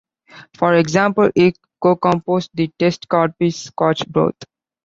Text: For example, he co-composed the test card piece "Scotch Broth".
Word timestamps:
For 0.57 0.73
example, 0.73 1.29
he 1.35 1.53
co-composed 1.79 2.49
the 2.55 2.71
test 2.79 3.07
card 3.07 3.37
piece 3.37 3.65
"Scotch 3.65 4.09
Broth". 4.09 4.33